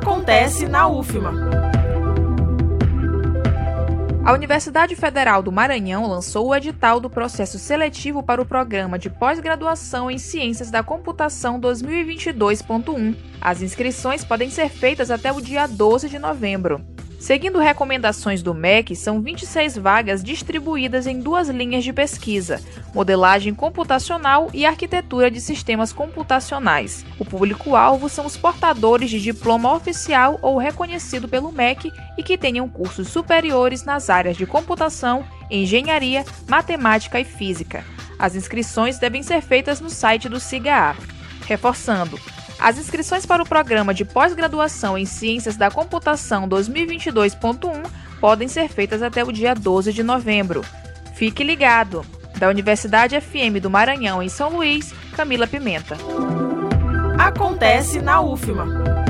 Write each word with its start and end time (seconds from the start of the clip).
Acontece 0.00 0.66
na 0.66 0.88
UFMA. 0.88 1.30
A 4.24 4.32
Universidade 4.32 4.96
Federal 4.96 5.42
do 5.42 5.52
Maranhão 5.52 6.06
lançou 6.06 6.48
o 6.48 6.54
edital 6.54 7.00
do 7.00 7.10
processo 7.10 7.58
seletivo 7.58 8.22
para 8.22 8.40
o 8.40 8.46
programa 8.46 8.98
de 8.98 9.10
pós-graduação 9.10 10.10
em 10.10 10.16
Ciências 10.16 10.70
da 10.70 10.82
Computação 10.82 11.60
2022.1. 11.60 13.14
As 13.42 13.60
inscrições 13.60 14.24
podem 14.24 14.48
ser 14.48 14.70
feitas 14.70 15.10
até 15.10 15.30
o 15.30 15.38
dia 15.38 15.66
12 15.66 16.08
de 16.08 16.18
novembro. 16.18 16.82
Seguindo 17.20 17.58
recomendações 17.58 18.42
do 18.42 18.54
MEC, 18.54 18.96
são 18.96 19.20
26 19.20 19.76
vagas 19.76 20.24
distribuídas 20.24 21.06
em 21.06 21.20
duas 21.20 21.50
linhas 21.50 21.84
de 21.84 21.92
pesquisa: 21.92 22.62
modelagem 22.94 23.54
computacional 23.54 24.48
e 24.54 24.64
arquitetura 24.64 25.30
de 25.30 25.38
sistemas 25.38 25.92
computacionais. 25.92 27.04
O 27.18 27.24
público-alvo 27.26 28.08
são 28.08 28.24
os 28.24 28.38
portadores 28.38 29.10
de 29.10 29.20
diploma 29.20 29.70
oficial 29.74 30.38
ou 30.40 30.56
reconhecido 30.56 31.28
pelo 31.28 31.52
MEC 31.52 31.92
e 32.16 32.22
que 32.22 32.38
tenham 32.38 32.66
cursos 32.66 33.08
superiores 33.08 33.84
nas 33.84 34.08
áreas 34.08 34.38
de 34.38 34.46
computação, 34.46 35.22
engenharia, 35.50 36.24
matemática 36.48 37.20
e 37.20 37.24
física. 37.24 37.84
As 38.18 38.34
inscrições 38.34 38.98
devem 38.98 39.22
ser 39.22 39.42
feitas 39.42 39.78
no 39.78 39.90
site 39.90 40.26
do 40.26 40.40
SIGA. 40.40 40.96
Reforçando, 41.46 42.18
as 42.60 42.78
inscrições 42.78 43.24
para 43.24 43.42
o 43.42 43.48
programa 43.48 43.94
de 43.94 44.04
pós-graduação 44.04 44.98
em 44.98 45.06
Ciências 45.06 45.56
da 45.56 45.70
Computação 45.70 46.48
2022.1 46.48 47.90
podem 48.20 48.48
ser 48.48 48.68
feitas 48.68 49.02
até 49.02 49.24
o 49.24 49.32
dia 49.32 49.54
12 49.54 49.92
de 49.92 50.02
novembro. 50.02 50.62
Fique 51.14 51.42
ligado! 51.42 52.04
Da 52.38 52.48
Universidade 52.48 53.20
FM 53.20 53.60
do 53.60 53.68
Maranhão, 53.68 54.22
em 54.22 54.28
São 54.28 54.50
Luís, 54.50 54.94
Camila 55.14 55.46
Pimenta. 55.46 55.96
Acontece 57.18 58.00
na 58.00 58.20
UFMA. 58.20 59.09